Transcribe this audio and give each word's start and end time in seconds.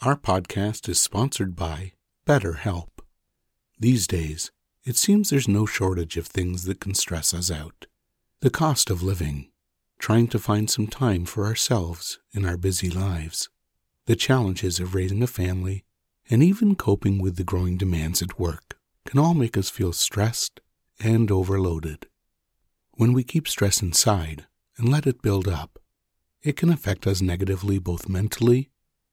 Our 0.00 0.14
podcast 0.14 0.88
is 0.88 1.00
sponsored 1.00 1.56
by 1.56 1.90
BetterHelp. 2.24 3.00
These 3.80 4.06
days, 4.06 4.52
it 4.84 4.94
seems 4.94 5.28
there's 5.28 5.48
no 5.48 5.66
shortage 5.66 6.16
of 6.16 6.28
things 6.28 6.66
that 6.66 6.78
can 6.78 6.94
stress 6.94 7.34
us 7.34 7.50
out. 7.50 7.86
The 8.38 8.48
cost 8.48 8.90
of 8.90 9.02
living, 9.02 9.50
trying 9.98 10.28
to 10.28 10.38
find 10.38 10.70
some 10.70 10.86
time 10.86 11.24
for 11.24 11.46
ourselves 11.46 12.20
in 12.32 12.44
our 12.44 12.56
busy 12.56 12.88
lives, 12.88 13.48
the 14.06 14.14
challenges 14.14 14.78
of 14.78 14.94
raising 14.94 15.20
a 15.20 15.26
family, 15.26 15.84
and 16.30 16.44
even 16.44 16.76
coping 16.76 17.18
with 17.20 17.34
the 17.34 17.42
growing 17.42 17.76
demands 17.76 18.22
at 18.22 18.38
work 18.38 18.78
can 19.04 19.18
all 19.18 19.34
make 19.34 19.56
us 19.56 19.68
feel 19.68 19.92
stressed 19.92 20.60
and 21.00 21.28
overloaded. 21.28 22.06
When 22.92 23.12
we 23.12 23.24
keep 23.24 23.48
stress 23.48 23.82
inside 23.82 24.46
and 24.76 24.88
let 24.88 25.08
it 25.08 25.22
build 25.22 25.48
up, 25.48 25.80
it 26.40 26.56
can 26.56 26.70
affect 26.70 27.04
us 27.04 27.20
negatively 27.20 27.80
both 27.80 28.08
mentally 28.08 28.70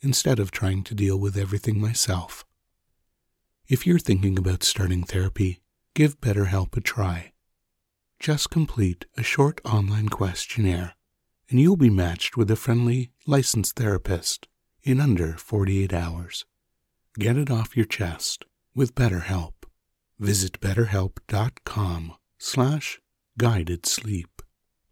instead 0.00 0.38
of 0.38 0.50
trying 0.50 0.82
to 0.84 0.94
deal 0.94 1.18
with 1.18 1.36
everything 1.36 1.80
myself. 1.80 2.44
If 3.68 3.86
you're 3.86 3.98
thinking 3.98 4.38
about 4.38 4.62
starting 4.62 5.04
therapy, 5.04 5.60
give 5.94 6.20
BetterHelp 6.20 6.76
a 6.76 6.80
try. 6.80 7.32
Just 8.18 8.50
complete 8.50 9.04
a 9.16 9.22
short 9.22 9.60
online 9.64 10.08
questionnaire, 10.08 10.94
and 11.50 11.60
you'll 11.60 11.76
be 11.76 11.90
matched 11.90 12.36
with 12.36 12.50
a 12.50 12.56
friendly, 12.56 13.10
licensed 13.26 13.76
therapist 13.76 14.48
in 14.82 15.00
under 15.00 15.34
48 15.34 15.92
hours. 15.92 16.44
Get 17.18 17.36
it 17.36 17.50
off 17.50 17.76
your 17.76 17.86
chest 17.86 18.44
with 18.74 18.94
BetterHelp. 18.94 19.52
Visit 20.18 20.60
betterhelp.com 20.60 22.14
slash 22.38 23.00
guided 23.36 23.86
sleep 23.86 24.42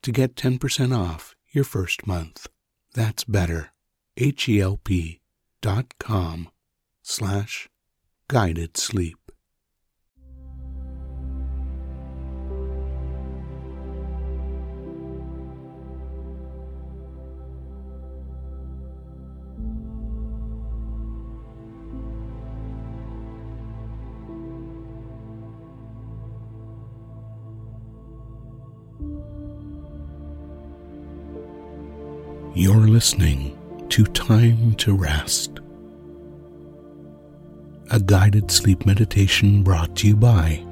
to 0.02 0.12
get 0.12 0.36
10% 0.36 0.96
off 0.96 1.34
your 1.50 1.64
first 1.64 2.06
month. 2.06 2.46
That's 2.94 3.24
better, 3.24 3.70
H-E-L-P 4.18 5.20
dot 5.60 5.98
com 5.98 6.48
slash 7.02 7.68
guided 8.28 8.76
sleep. 8.76 9.18
You're 32.54 32.88
listening 32.88 33.55
to 33.90 34.04
Time 34.06 34.74
to 34.74 34.94
Rest, 34.94 35.60
a 37.90 38.00
guided 38.00 38.50
sleep 38.50 38.84
meditation 38.84 39.62
brought 39.62 39.94
to 39.96 40.08
you 40.08 40.16
by 40.16 40.64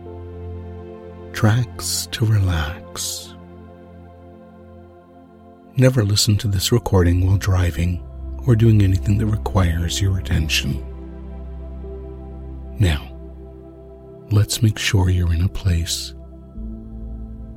Tracks 1.32 2.08
to 2.12 2.26
Relax. 2.26 3.34
Never 5.76 6.04
listen 6.04 6.36
to 6.38 6.48
this 6.48 6.72
recording 6.72 7.26
while 7.26 7.36
driving 7.36 8.02
or 8.46 8.56
doing 8.56 8.82
anything 8.82 9.18
that 9.18 9.26
requires 9.26 10.00
your 10.00 10.18
attention. 10.18 10.84
Now, 12.78 13.16
let's 14.30 14.62
make 14.62 14.78
sure 14.78 15.08
you're 15.08 15.32
in 15.32 15.44
a 15.44 15.48
place 15.48 16.14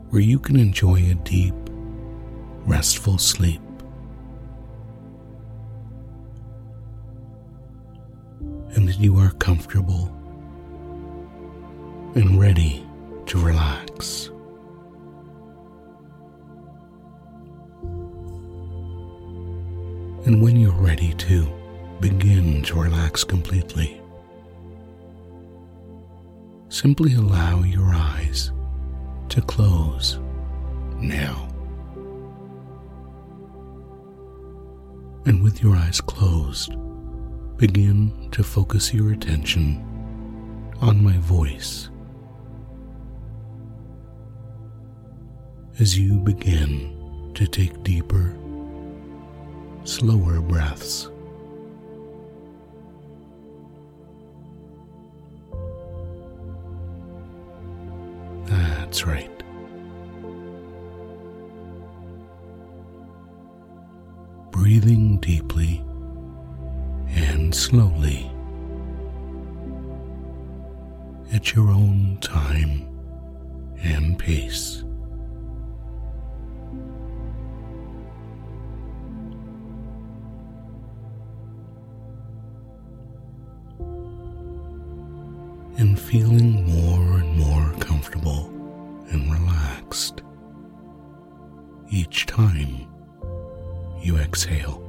where 0.09 0.21
you 0.21 0.39
can 0.39 0.57
enjoy 0.57 0.97
a 0.97 1.15
deep, 1.15 1.55
restful 2.65 3.17
sleep. 3.17 3.61
You 8.99 9.15
are 9.19 9.29
comfortable 9.33 10.07
and 12.15 12.39
ready 12.39 12.83
to 13.27 13.37
relax. 13.37 14.31
And 20.25 20.41
when 20.41 20.55
you're 20.55 20.71
ready 20.71 21.13
to 21.13 21.47
begin 21.99 22.63
to 22.63 22.81
relax 22.81 23.23
completely, 23.23 24.01
simply 26.69 27.13
allow 27.13 27.61
your 27.61 27.93
eyes 27.93 28.51
to 29.29 29.41
close 29.41 30.17
now. 30.95 31.47
And 35.27 35.43
with 35.43 35.61
your 35.61 35.75
eyes 35.75 36.01
closed, 36.01 36.73
begin 37.57 38.29
to 38.31 38.43
focus 38.43 38.93
your 38.93 39.11
attention 39.11 39.83
on 40.79 41.03
my 41.03 41.17
voice. 41.17 41.89
As 45.79 45.97
you 45.97 46.19
begin 46.19 47.31
to 47.33 47.47
take 47.47 47.81
deeper, 47.81 48.35
slower 49.85 50.39
breaths. 50.39 51.09
That's 58.45 59.05
right. 59.05 59.31
Breathing 64.51 65.17
deeply 65.19 65.86
slowly 67.67 68.31
at 71.33 71.53
your 71.53 71.67
own 71.67 72.17
time 72.21 72.87
and 73.83 74.17
pace. 74.17 74.85
And 85.77 85.99
feeling 85.99 86.65
more 86.69 87.19
and 87.19 87.37
more 87.37 87.73
comfortable 87.81 88.47
and 89.11 89.29
relaxed 89.29 90.21
each 91.91 92.27
time 92.27 92.87
you 94.01 94.15
exhale. 94.19 94.86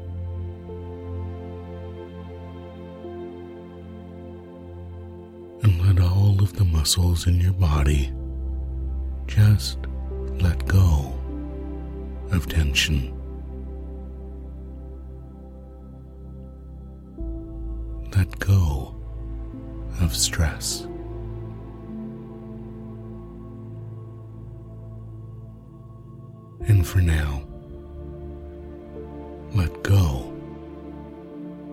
Of 6.48 6.56
the 6.56 6.64
muscles 6.64 7.26
in 7.26 7.38
your 7.38 7.52
body 7.52 8.10
just 9.26 9.78
let 10.40 10.66
go 10.66 11.12
of 12.30 12.48
tension. 12.48 13.12
Let 18.16 18.38
go 18.38 18.96
of 20.00 20.16
stress. 20.16 20.86
And 26.66 26.86
for 26.86 27.00
now, 27.00 27.42
let 29.54 29.82
go 29.82 30.32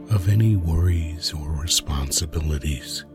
of 0.09 0.27
any 0.27 0.57
worries 0.57 1.33
or 1.33 1.49
responsibilities. 1.49 3.05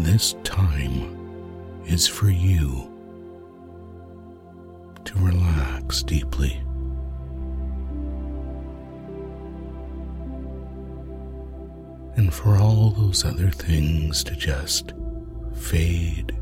This 0.00 0.36
time 0.44 1.82
is 1.84 2.06
for 2.06 2.30
you 2.30 2.88
to 5.04 5.18
relax 5.18 6.04
deeply. 6.04 6.52
And 12.16 12.32
for 12.32 12.56
all 12.56 12.90
those 12.90 13.24
other 13.24 13.50
things 13.50 14.22
to 14.24 14.36
just 14.36 14.92
fade 15.56 16.32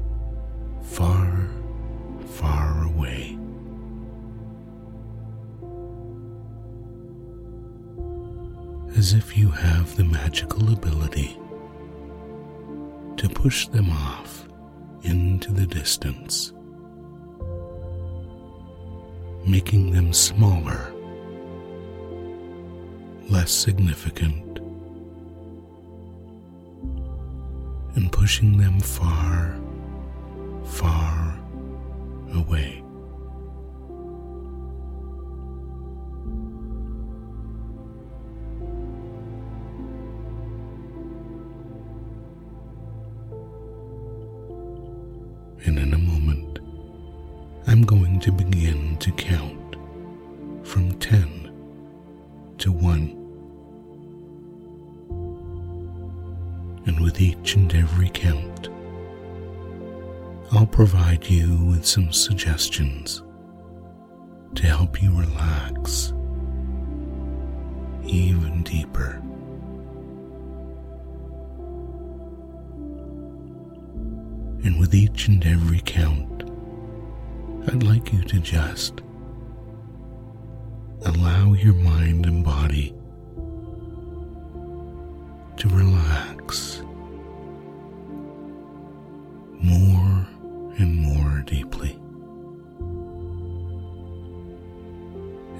far, 0.83 1.49
far 2.35 2.85
away. 2.85 3.39
As 8.99 9.15
if 9.15 9.37
you 9.37 9.49
have 9.49 9.97
the 9.97 10.05
magical 10.05 10.75
ability 10.75 11.39
to 13.17 13.29
push 13.29 13.69
them 13.69 13.91
off 13.91 14.47
into 15.03 15.53
the 15.53 15.67
distance, 15.67 16.53
making 19.47 19.93
them 19.93 20.13
smaller, 20.13 20.93
less 23.31 23.51
significant, 23.51 24.59
and 27.95 28.13
pushing 28.13 28.59
them 28.59 28.79
far, 28.81 29.59
far 30.65 31.39
away. 32.35 32.86
Some 61.87 62.13
suggestions 62.13 63.23
to 64.57 64.67
help 64.67 65.01
you 65.01 65.17
relax 65.17 66.13
even 68.05 68.63
deeper. 68.65 69.23
And 74.65 74.81
with 74.81 74.95
each 74.97 75.29
and 75.29 75.47
every 75.47 75.81
count, 75.85 76.43
I'd 77.69 77.85
like 77.85 78.13
you 78.13 78.23
to 78.25 78.41
just 78.41 79.01
allow 81.05 81.53
your 81.53 81.75
mind 81.75 82.27
and 82.27 82.45
body 82.45 82.96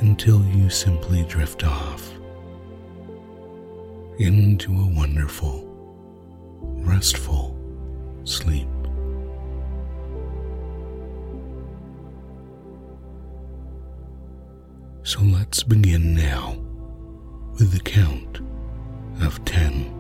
until 0.01 0.45
you 0.47 0.69
simply 0.71 1.23
drift 1.25 1.65
off 1.65 2.13
into 4.19 4.73
a 4.73 4.87
wonderful, 4.87 5.65
restful 6.61 7.57
sleep. 8.25 8.69
So 15.03 15.21
let's 15.21 15.63
begin 15.63 16.15
now 16.15 16.57
with 17.59 17.73
the 17.73 17.81
count 17.81 18.41
of 19.21 19.45
10. 19.45 19.93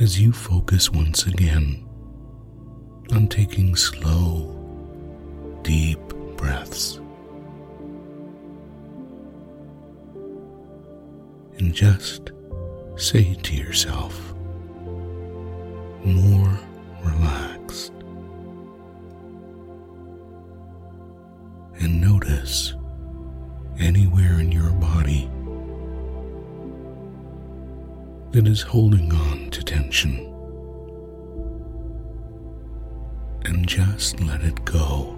As 0.00 0.20
you 0.20 0.32
focus 0.32 0.92
once 0.92 1.26
again 1.26 1.84
on 3.12 3.26
taking 3.28 3.74
slow, 3.74 4.54
deep 5.62 5.98
breaths. 6.36 7.00
And 11.58 11.74
just 11.74 12.30
say 12.96 13.34
to 13.34 13.54
yourself, 13.54 14.32
more 16.04 16.58
relaxed. 17.02 17.92
And 21.80 22.00
notice 22.00 22.74
anywhere 23.80 24.38
in 24.38 24.52
your 24.52 24.70
body 24.70 25.28
that 28.30 28.46
is 28.46 28.62
holding 28.62 29.12
on 29.12 29.50
to 29.50 29.62
tension. 29.62 30.24
And 33.46 33.66
just 33.66 34.20
let 34.20 34.42
it 34.42 34.64
go. 34.64 35.17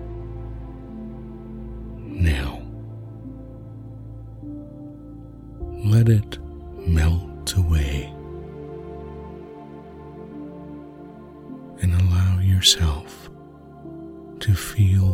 Let 6.00 6.08
it 6.08 6.38
melt 6.88 7.54
away 7.58 8.10
and 11.82 11.92
allow 12.00 12.38
yourself 12.38 13.28
to 14.38 14.54
feel 14.54 15.10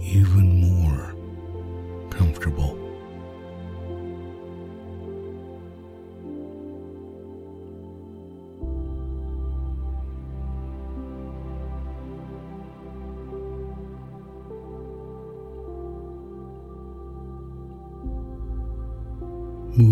even 0.00 0.58
more 0.58 1.14
comfortable. 2.08 2.85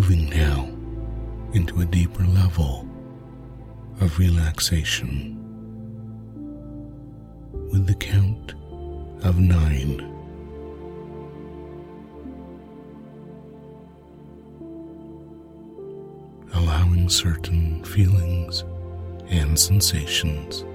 Moving 0.07 0.29
now 0.29 0.69
into 1.55 1.81
a 1.81 1.87
deeper 1.87 2.25
level 2.25 2.87
of 4.03 4.19
relaxation 4.19 5.35
with 7.73 7.87
the 7.87 7.95
count 7.95 8.53
of 9.25 9.39
nine. 9.39 10.01
Allowing 16.53 17.09
certain 17.09 17.83
feelings 17.85 18.63
and 19.31 19.59
sensations 19.59 20.67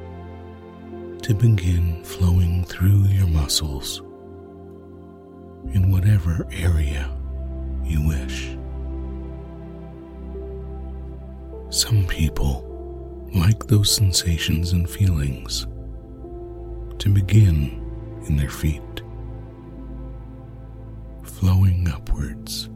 to 1.21 1.35
begin 1.35 2.03
flowing 2.03 2.65
through 2.65 3.03
your 3.09 3.27
muscles 3.27 3.99
in 5.71 5.91
whatever 5.91 6.47
area 6.51 7.15
you 7.83 8.07
wish. 8.07 8.58
People 12.19 12.65
like 13.33 13.65
those 13.67 13.89
sensations 13.89 14.73
and 14.73 14.89
feelings 14.89 15.65
to 16.97 17.07
begin 17.07 17.81
in 18.27 18.35
their 18.35 18.49
feet, 18.49 18.81
flowing 21.23 21.87
upwards, 21.87 22.67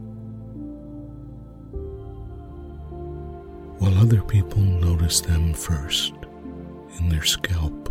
while 3.80 3.98
other 3.98 4.22
people 4.22 4.62
notice 4.62 5.20
them 5.20 5.52
first 5.52 6.14
in 6.98 7.10
their 7.10 7.24
scalp 7.24 7.90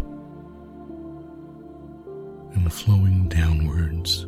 and 2.55 2.73
flowing 2.73 3.29
downwards 3.29 4.25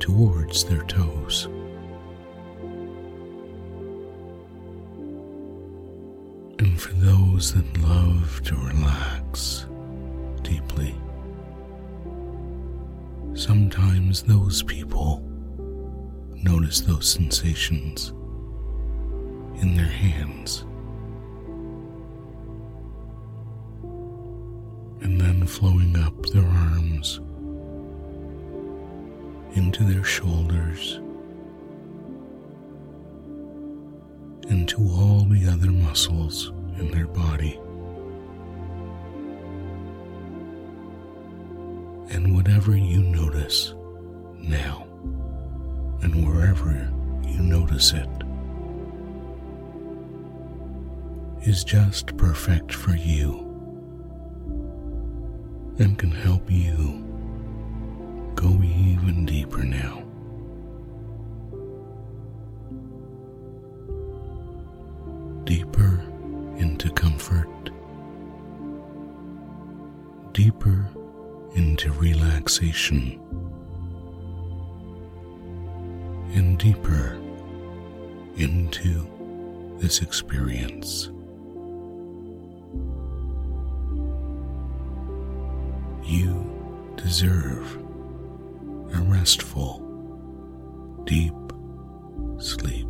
towards 0.00 0.64
their 0.64 0.82
toes. 0.82 1.48
For 6.80 6.94
those 6.94 7.52
that 7.52 7.76
love 7.82 8.40
to 8.44 8.56
relax 8.56 9.66
deeply, 10.40 10.94
sometimes 13.34 14.22
those 14.22 14.62
people 14.62 15.22
notice 16.42 16.80
those 16.80 17.06
sensations 17.06 18.14
in 19.60 19.74
their 19.76 19.84
hands. 19.84 20.62
And 25.02 25.20
then 25.20 25.46
flowing 25.46 25.98
up 25.98 26.16
their 26.30 26.48
arms 26.48 27.20
into 29.54 29.84
their 29.84 30.04
shoulders, 30.04 30.98
into 34.48 34.78
all 34.78 35.26
the 35.28 35.46
other 35.46 35.70
muscles 35.70 36.52
in 36.80 36.90
their 36.90 37.06
body. 37.06 37.60
And 42.12 42.34
whatever 42.34 42.76
you 42.76 43.02
notice 43.02 43.74
now, 44.34 44.86
and 46.02 46.26
wherever 46.26 46.90
you 47.22 47.40
notice 47.40 47.92
it, 47.92 48.08
is 51.42 51.62
just 51.64 52.16
perfect 52.16 52.74
for 52.74 52.94
you 52.96 53.46
and 55.78 55.98
can 55.98 56.10
help 56.10 56.50
you 56.50 57.06
go 58.34 58.48
even 58.62 59.24
deeper 59.24 59.62
now. 59.62 60.02
Deeper 65.44 66.09
into 66.80 66.94
comfort, 66.94 67.70
deeper 70.32 70.88
into 71.54 71.92
relaxation, 71.92 73.20
and 76.32 76.58
deeper 76.58 77.20
into 78.36 79.06
this 79.78 80.00
experience. 80.00 81.10
You 86.02 86.94
deserve 86.96 87.76
a 88.94 89.02
restful, 89.02 89.80
deep 91.04 91.34
sleep. 92.38 92.89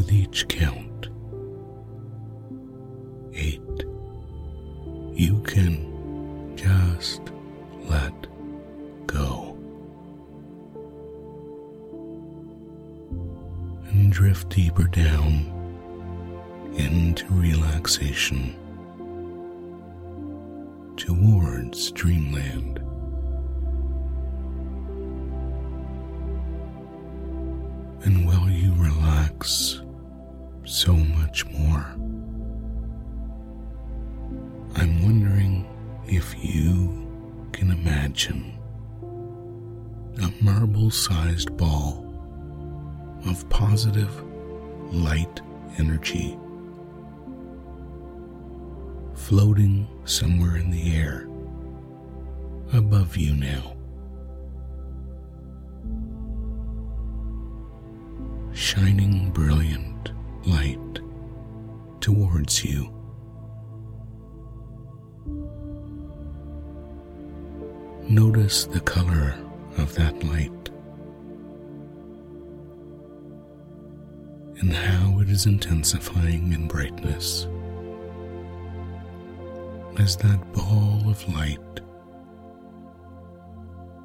With 0.00 0.12
each 0.12 0.48
count, 0.48 1.10
eight, 3.34 3.84
you 5.12 5.42
can 5.42 6.56
just 6.56 7.20
let 7.84 8.26
go. 9.06 9.58
And 13.90 14.10
drift 14.10 14.48
deeper 14.48 14.84
down 14.84 15.52
into 16.78 17.26
relaxation 17.26 18.56
towards 20.96 21.90
dreamland. 21.90 22.78
And 28.02 28.26
while 28.26 28.48
you 28.48 28.72
relax 28.76 29.79
so 30.70 30.92
much 30.94 31.44
more, 31.46 31.84
I'm 34.76 35.02
wondering 35.02 35.66
if 36.06 36.32
you 36.38 37.08
can 37.50 37.72
imagine 37.72 38.56
a 40.22 40.30
marble 40.40 40.92
sized 40.92 41.56
ball 41.56 42.06
of 43.26 43.48
positive 43.48 44.12
light 44.92 45.40
energy 45.78 46.38
floating 49.14 49.88
somewhere 50.04 50.56
in 50.56 50.70
the 50.70 50.94
air 50.96 51.28
above 52.72 53.16
you 53.16 53.34
now. 53.34 53.76
Shining 58.52 59.32
brilliant 59.32 59.89
light 60.46 61.00
towards 62.00 62.64
you. 62.64 62.90
Notice 68.08 68.64
the 68.64 68.80
color 68.80 69.34
of 69.78 69.94
that 69.94 70.22
light 70.24 70.70
and 74.60 74.72
how 74.72 75.20
it 75.20 75.28
is 75.30 75.46
intensifying 75.46 76.52
in 76.52 76.66
brightness 76.66 77.46
as 79.98 80.16
that 80.16 80.52
ball 80.52 81.02
of 81.08 81.28
light 81.34 81.60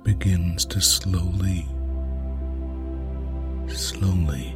begins 0.04 0.65
to 0.65 0.80
slowly, 0.80 1.65
slowly 3.68 4.56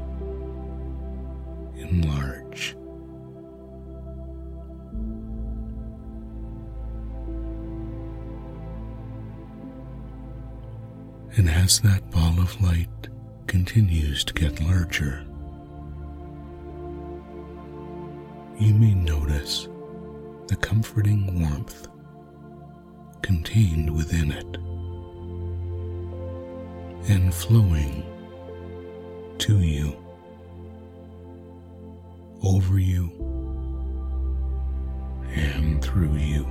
enlarge. 1.91 2.75
And 11.37 11.49
as 11.49 11.79
that 11.81 12.09
ball 12.11 12.39
of 12.39 12.61
light 12.61 13.07
continues 13.47 14.23
to 14.25 14.33
get 14.33 14.61
larger, 14.61 15.25
you 18.59 18.73
may 18.73 18.93
notice 18.93 19.67
the 20.47 20.57
comforting 20.57 21.39
warmth 21.41 21.87
contained 23.21 23.95
within 23.95 24.31
it 24.31 24.57
and 27.09 27.33
flowing 27.33 28.03
to 29.37 29.59
you, 29.59 29.95
over 32.43 32.79
you, 32.79 33.11
and 35.33 35.83
through 35.83 36.15
you. 36.15 36.47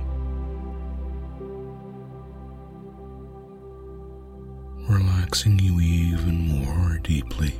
Relaxing 4.87 5.59
you 5.59 5.79
even 5.79 6.47
more 6.47 6.97
deeply. 7.03 7.53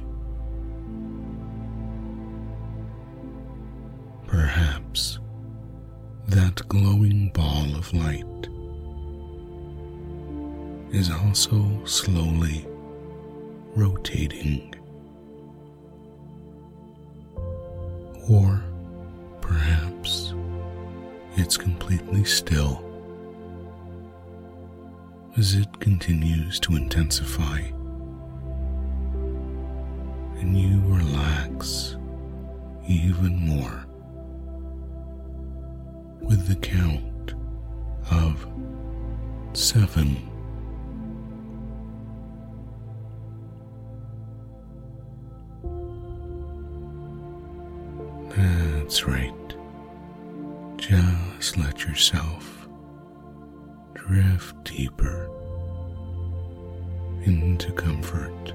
Perhaps 4.28 5.20
that 6.28 6.68
glowing 6.68 7.30
ball 7.34 7.76
of 7.76 7.94
light 7.94 8.26
is 10.92 11.12
also 11.12 11.84
slowly 11.86 12.66
rotating. 13.76 14.74
Or 18.30 18.64
perhaps 19.42 20.34
it's 21.36 21.58
completely 21.58 22.24
still 22.24 22.86
as 25.38 25.56
it 25.56 25.80
continues 25.80 26.60
to 26.60 26.76
intensify 26.76 27.60
and 30.40 30.58
you 30.58 30.82
relax 30.86 31.98
even 32.88 33.36
more 33.48 33.86
with 36.22 36.48
the 36.48 36.56
count 36.56 37.34
of 38.12 38.48
seven. 39.54 40.18
Right. 49.06 49.56
Just 50.78 51.58
let 51.58 51.86
yourself 51.86 52.68
drift 53.94 54.64
deeper 54.66 55.30
into 57.24 57.72
comfort 57.72 58.54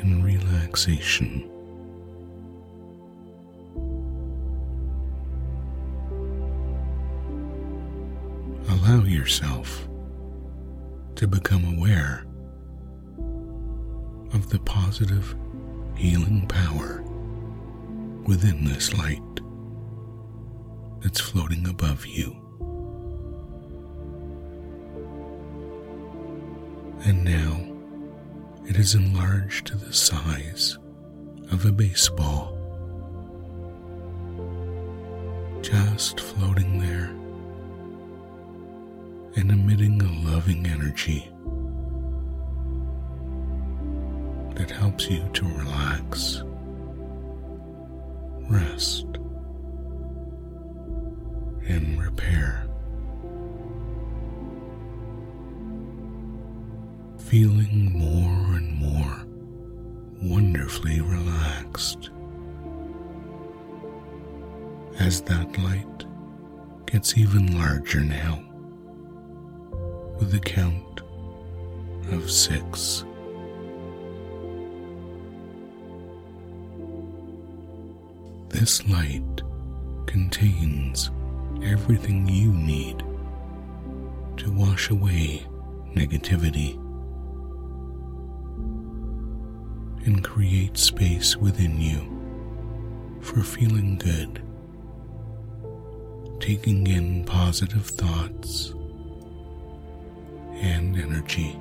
and 0.00 0.24
relaxation. 0.24 1.50
allow 8.68 9.02
yourself 9.04 9.88
to 11.16 11.26
become 11.26 11.64
aware 11.76 12.24
of 14.32 14.48
the 14.50 14.58
positive 14.60 15.34
healing 15.96 16.46
power 16.46 17.02
within 18.26 18.64
this 18.64 18.92
light 18.94 19.22
that's 21.00 21.20
floating 21.20 21.68
above 21.68 22.04
you. 22.06 22.36
And 27.04 27.24
now 27.24 28.66
it 28.68 28.76
is 28.76 28.94
enlarged 28.96 29.68
to 29.68 29.76
the 29.76 29.92
size 29.92 30.76
of 31.52 31.64
a 31.64 31.70
baseball, 31.70 32.52
just 35.62 36.18
floating 36.18 36.80
there 36.80 37.12
and 39.36 39.52
emitting 39.52 40.02
a 40.02 40.28
loving 40.28 40.66
energy 40.66 41.30
that 44.56 44.70
helps 44.70 45.08
you 45.08 45.22
to 45.34 45.44
relax, 45.44 46.42
rest, 48.48 49.06
and 51.68 52.00
repair. 52.00 52.66
Feeling 57.18 57.92
more 57.92 58.56
and 58.56 58.72
more 58.78 59.26
wonderfully 60.22 61.00
relaxed 61.00 62.10
as 64.98 65.20
that 65.22 65.58
light 65.58 66.04
gets 66.86 67.18
even 67.18 67.58
larger 67.58 68.00
now 68.00 68.42
with 70.18 70.34
a 70.34 70.40
count 70.40 71.02
of 72.10 72.30
six. 72.30 73.04
This 78.66 78.88
light 78.88 79.42
contains 80.06 81.12
everything 81.62 82.26
you 82.26 82.52
need 82.52 82.98
to 84.38 84.50
wash 84.50 84.90
away 84.90 85.46
negativity 85.94 86.74
and 90.04 90.24
create 90.24 90.76
space 90.76 91.36
within 91.36 91.80
you 91.80 93.20
for 93.20 93.40
feeling 93.44 93.98
good, 93.98 94.42
taking 96.40 96.88
in 96.88 97.24
positive 97.24 97.86
thoughts 97.86 98.70
and 100.54 100.98
energy, 100.98 101.52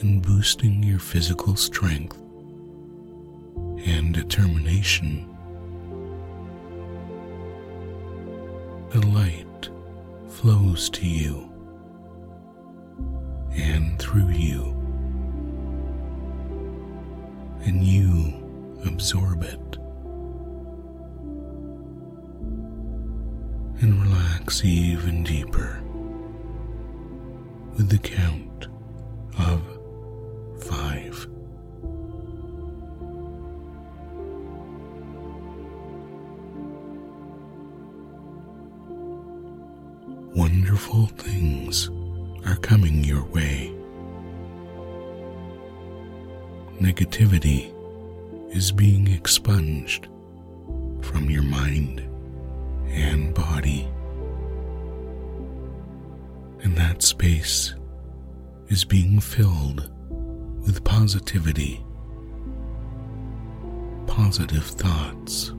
and 0.00 0.22
boosting 0.22 0.82
your 0.82 1.00
physical 1.00 1.54
strength 1.54 2.19
and 3.86 4.14
determination. 4.14 5.26
The 8.90 9.06
light 9.06 9.70
flows 10.28 10.90
to 10.90 11.06
you 11.06 11.50
and 13.52 13.98
through 13.98 14.30
you, 14.30 14.76
and 17.64 17.84
you 17.84 18.34
absorb 18.84 19.42
it 19.42 19.78
and 23.80 24.02
relax 24.02 24.62
even 24.64 25.24
deeper 25.24 25.82
with 27.76 27.88
the 27.88 27.98
count 27.98 28.68
of 29.38 29.62
coming 42.70 43.02
your 43.02 43.24
way. 43.24 43.74
Negativity 46.78 47.74
is 48.54 48.70
being 48.70 49.08
expunged 49.08 50.06
from 51.00 51.28
your 51.28 51.42
mind 51.42 52.00
and 52.86 53.34
body. 53.34 53.88
And 56.62 56.76
that 56.76 57.02
space 57.02 57.74
is 58.68 58.84
being 58.84 59.18
filled 59.18 59.90
with 60.64 60.84
positivity, 60.84 61.84
positive 64.06 64.64
thoughts, 64.64 65.52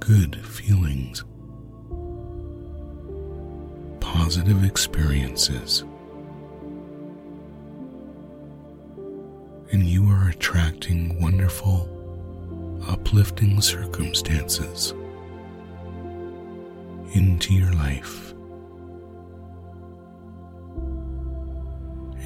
good 0.00 0.36
feelings, 0.44 1.24
positive 4.28 4.62
experiences. 4.62 5.84
And 9.72 9.84
you 9.84 10.06
are 10.10 10.28
attracting 10.28 11.18
wonderful, 11.18 11.88
uplifting 12.86 13.62
circumstances 13.62 14.92
into 17.14 17.54
your 17.54 17.72
life. 17.72 18.34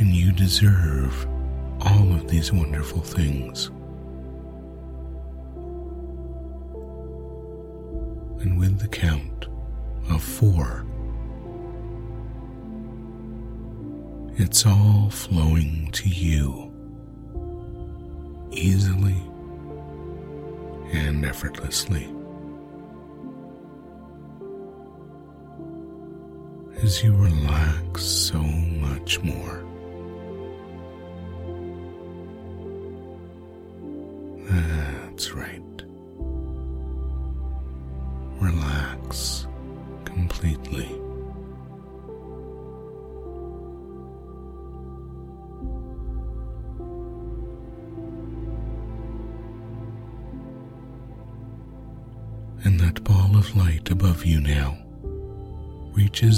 And 0.01 0.09
you 0.09 0.33
deserve 0.33 1.29
all 1.83 2.12
of 2.15 2.27
these 2.27 2.53
wonderful 2.53 3.01
things. 3.01 3.69
And 8.43 8.59
with 8.59 8.81
the 8.81 8.88
count 8.88 9.47
of 10.11 10.21
four, 10.21 10.85
it's 14.37 14.66
all 14.66 15.11
flowing 15.11 15.90
to 15.92 16.09
you 16.09 16.73
easily 18.51 19.16
and 20.92 21.25
effortlessly. 21.25 22.09
As 26.83 27.03
you 27.03 27.14
relax 27.14 28.03
so 28.03 28.38
much 28.38 29.21
more. 29.23 29.71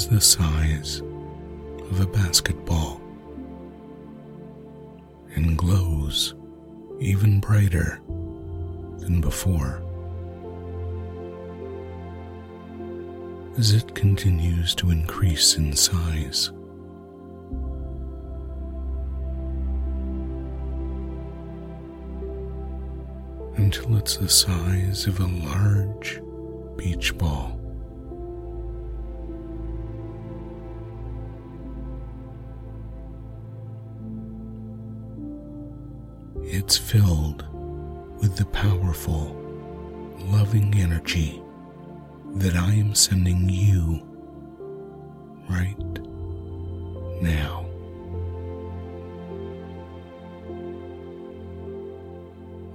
The 0.07 0.21
size 0.21 1.01
of 1.91 2.01
a 2.01 2.07
basketball 2.07 3.01
and 5.35 5.57
glows 5.57 6.35
even 7.01 7.41
brighter 7.41 8.01
than 8.99 9.21
before. 9.21 9.83
As 13.59 13.73
it 13.73 13.95
continues 13.95 14.75
to 14.77 14.91
increase 14.91 15.57
in 15.57 15.75
size, 15.75 16.51
until 23.57 23.97
it's 23.97 24.17
the 24.17 24.29
size 24.29 25.07
of 25.07 25.21
a 25.21 25.27
large 25.27 26.21
beach 26.77 27.17
ball. 27.17 27.64
It's 36.65 36.79
filled 36.79 37.45
with 38.23 38.37
the 38.37 38.47
powerful, 38.47 39.37
loving 40.31 40.75
energy 40.75 41.43
that 42.37 42.57
I 42.57 42.73
am 42.73 42.95
sending 42.95 43.51
you 43.51 44.01
right 45.51 45.77
now. 47.21 47.67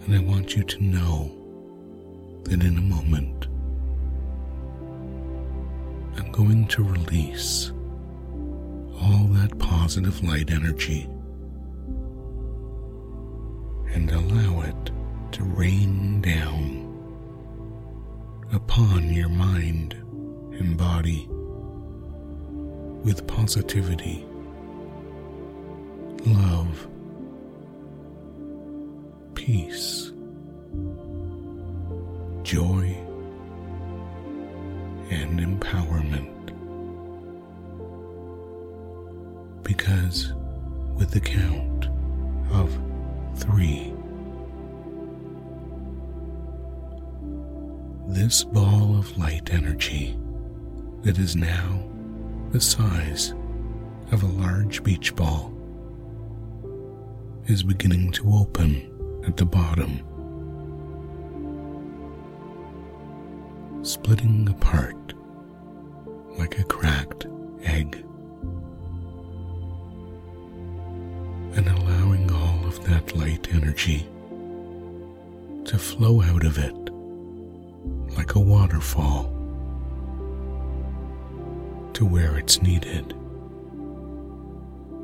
And 0.06 0.16
I 0.16 0.20
want 0.20 0.56
you 0.56 0.64
to 0.64 0.84
know 0.84 1.32
that 2.44 2.62
in 2.62 2.78
a 2.78 2.82
moment, 2.82 3.48
I'm 6.16 6.32
going 6.32 6.68
to 6.68 6.84
release 6.84 7.72
all 9.02 9.26
that 9.32 9.58
positive 9.58 10.24
light 10.24 10.52
energy 10.52 11.10
upon 18.70 19.12
your 19.12 19.30
mind 19.30 19.94
and 20.60 20.78
body 20.78 21.28
with 23.04 23.26
positivity, 23.26 24.24
love, 26.28 26.88
peace, 29.34 30.12
joy, 32.44 32.96
and 35.10 35.40
empowerment. 35.40 36.54
Because 39.64 40.34
with 40.94 41.10
the 41.10 41.20
count 41.20 41.88
of 42.52 42.72
three, 43.36 43.89
this 48.10 48.44
ball 48.44 48.98
of 48.98 49.16
light 49.20 49.54
energy 49.54 50.18
that 51.04 51.20
is 51.20 51.36
now 51.36 51.80
the 52.52 52.60
size 52.60 53.36
of 54.12 54.24
a 54.24 54.42
large 54.42 54.84
beach 54.84 55.16
ball 55.16 55.54
is 57.46 57.62
beginning 57.62 58.12
to 58.12 58.34
open 58.34 59.22
at 59.28 59.38
the 59.38 59.46
bottom, 59.46 60.00
splitting 63.84 64.50
apart 64.50 65.14
like 66.40 66.58
a 66.58 66.64
cracked 66.64 67.28
egg, 67.62 68.04
and 71.56 71.68
allowing 71.68 72.32
all 72.32 72.66
of 72.66 72.84
that 72.86 73.16
light 73.16 73.48
energy 73.54 74.10
to 75.66 75.78
flow 75.78 76.24
out 76.24 76.44
of 76.44 76.58
it 76.58 76.79
like 78.20 78.36
a 78.36 78.40
waterfall 78.40 79.24
to 81.94 82.06
where 82.06 82.38
it's 82.38 82.62
needed 82.62 83.08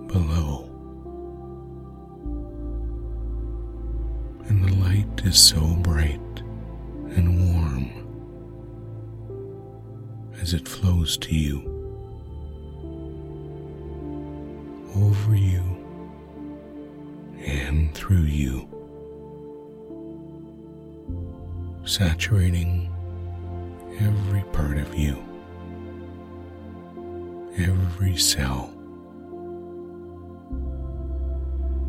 below. 0.08 0.69
And 4.49 4.65
the 4.65 4.75
light 4.84 5.21
is 5.23 5.39
so 5.39 5.62
bright 5.78 6.19
and 7.15 7.54
warm 7.54 7.89
as 10.41 10.54
it 10.54 10.67
flows 10.67 11.15
to 11.19 11.34
you, 11.34 11.62
over 14.93 15.36
you, 15.38 15.63
and 17.45 17.95
through 17.95 18.23
you, 18.23 18.67
saturating 21.86 22.91
every 23.99 24.43
part 24.51 24.77
of 24.77 24.93
you, 24.95 25.15
every 27.58 28.17
cell, 28.17 28.71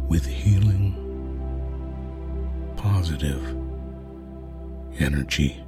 with 0.08 0.24
healing, 0.24 0.94
positive 2.76 3.42
energy. 4.98 5.65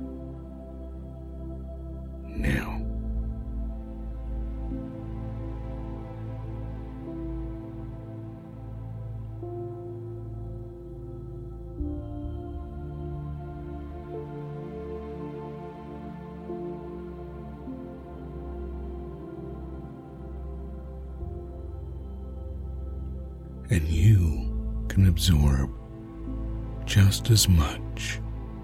As 27.39 27.49
much 27.49 28.21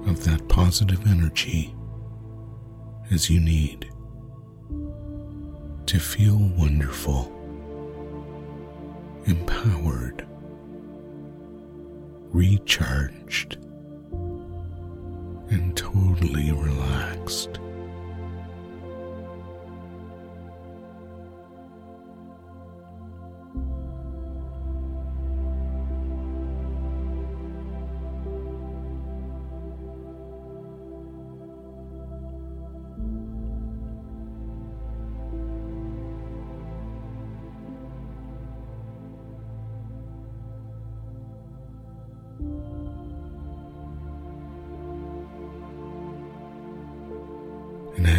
of 0.09 0.25
that 0.25 0.49
positive 0.49 1.07
energy 1.07 1.73
as 3.13 3.31
you 3.31 3.39
need 3.39 3.89
to 5.87 6.01
feel 6.01 6.37
wonderful, 6.59 7.31
empowered, 9.27 10.27
recharged, 12.33 13.59
and 15.51 15.77
totally 15.77 16.51
relaxed. 16.51 17.61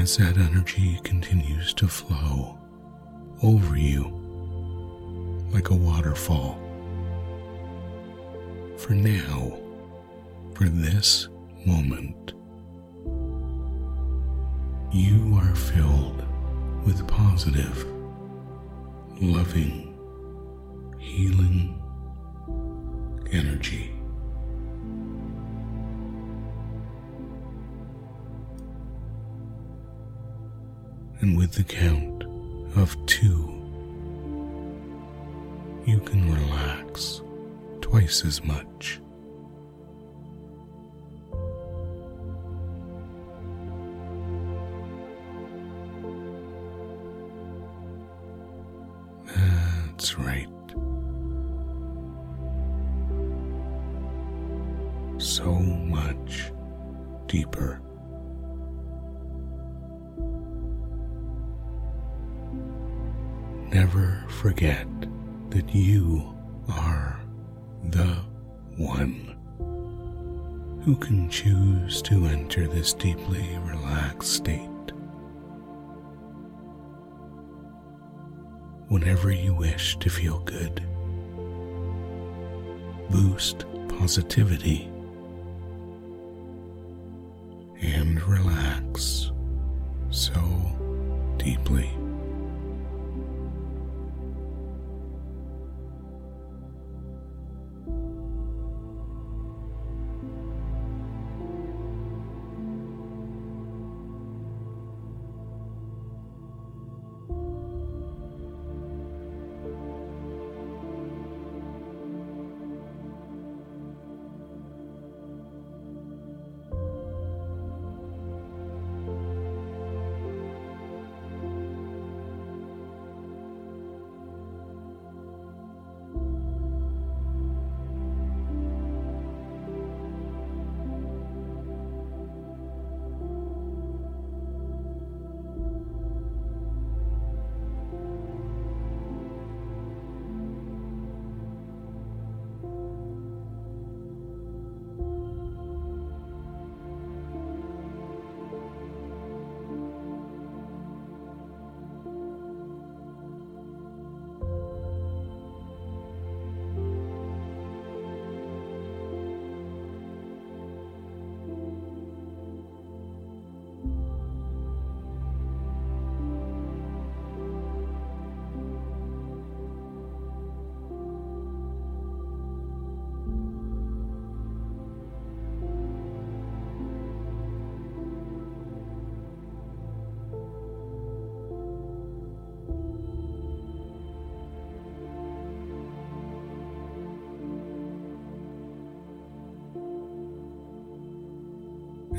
As 0.06 0.18
that 0.18 0.38
energy 0.38 1.00
continues 1.04 1.74
to 1.74 1.88
flow 1.88 2.60
over 3.42 3.76
you 3.76 4.04
like 5.52 5.72
a 5.72 5.74
waterfall, 5.74 6.60
for 8.78 8.94
now, 8.94 9.58
for 10.54 10.66
this 10.66 11.28
moment, 11.66 12.34
you 14.94 15.40
are 15.42 15.56
filled 15.56 16.24
with 16.86 17.08
positive, 17.08 17.84
loving, 19.20 19.98
healing 21.00 21.82
energy. 23.32 23.95
And 31.22 31.38
with 31.38 31.54
the 31.54 31.64
count 31.64 32.24
of 32.76 32.96
two, 33.06 33.52
you 35.86 36.00
can 36.00 36.34
relax 36.34 37.22
twice 37.82 38.26
as 38.26 38.44
much. 38.44 39.00
Enter 72.56 72.74
this 72.74 72.94
deeply 72.94 73.58
relaxed 73.64 74.32
state. 74.32 74.62
Whenever 78.88 79.32
you 79.32 79.54
wish 79.54 79.98
to 79.98 80.10
feel 80.10 80.40
good, 80.40 80.82
boost 83.10 83.66
positivity, 83.90 84.90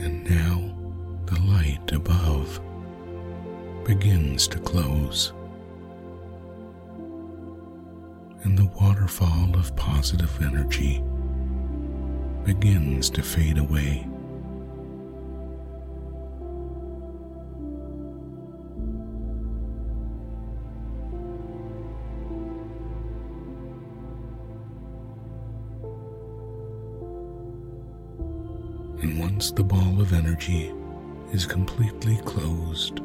And 0.06 0.22
now 0.30 0.72
the 1.24 1.40
light 1.50 1.90
above 1.90 2.60
begins 3.84 4.46
to 4.46 4.60
close. 4.60 5.32
And 8.44 8.56
the 8.56 8.70
waterfall 8.80 9.56
of 9.56 9.74
positive 9.74 10.30
energy 10.40 11.02
begins 12.44 13.10
to 13.10 13.22
fade 13.24 13.58
away. 13.58 14.06
Of 30.06 30.12
energy 30.12 30.72
is 31.32 31.46
completely 31.46 32.16
closed, 32.18 33.00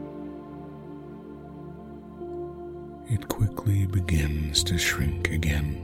it 3.09 3.27
quickly 3.27 3.87
begins 3.87 4.63
to 4.63 4.77
shrink 4.77 5.31
again. 5.31 5.83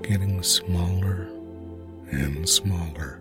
Getting 0.00 0.42
smaller 0.42 1.28
and 2.10 2.48
smaller. 2.48 3.20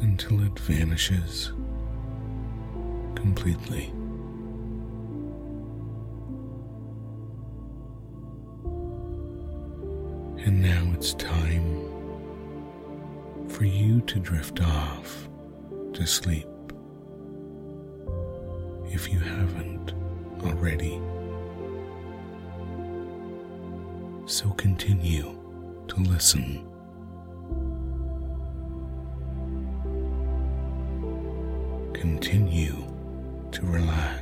Until 0.00 0.42
it 0.44 0.58
vanishes 0.58 1.52
completely. 3.22 3.84
And 10.44 10.60
now 10.60 10.92
it's 10.94 11.14
time 11.14 11.64
for 13.48 13.64
you 13.64 14.00
to 14.08 14.18
drift 14.18 14.60
off 14.60 15.28
to 15.92 16.04
sleep 16.04 16.48
if 18.86 19.08
you 19.08 19.20
haven't 19.20 19.92
already. 20.44 21.00
So 24.26 24.50
continue 24.50 25.38
to 25.86 25.96
listen. 26.00 26.66
Continue 31.94 32.91
to 33.52 33.66
relax. 33.66 34.21